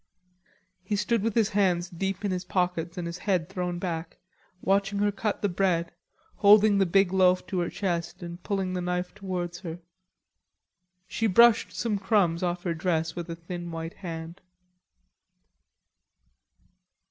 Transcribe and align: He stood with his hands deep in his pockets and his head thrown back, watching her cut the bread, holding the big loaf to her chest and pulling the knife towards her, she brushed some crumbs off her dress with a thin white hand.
He 0.83 0.95
stood 0.95 1.21
with 1.21 1.35
his 1.35 1.49
hands 1.49 1.87
deep 1.87 2.25
in 2.25 2.31
his 2.31 2.43
pockets 2.43 2.97
and 2.97 3.05
his 3.05 3.19
head 3.19 3.47
thrown 3.49 3.77
back, 3.77 4.17
watching 4.59 4.97
her 4.97 5.11
cut 5.11 5.43
the 5.43 5.47
bread, 5.47 5.91
holding 6.37 6.79
the 6.79 6.87
big 6.87 7.13
loaf 7.13 7.45
to 7.45 7.59
her 7.59 7.69
chest 7.69 8.23
and 8.23 8.41
pulling 8.41 8.73
the 8.73 8.81
knife 8.81 9.13
towards 9.13 9.59
her, 9.59 9.77
she 11.07 11.27
brushed 11.27 11.71
some 11.71 11.99
crumbs 11.99 12.41
off 12.41 12.63
her 12.63 12.73
dress 12.73 13.15
with 13.15 13.29
a 13.29 13.35
thin 13.35 13.69
white 13.69 13.93
hand. 13.93 14.41